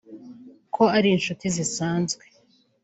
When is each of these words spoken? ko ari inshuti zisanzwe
ko 0.75 0.83
ari 0.97 1.07
inshuti 1.15 1.45
zisanzwe 1.55 2.23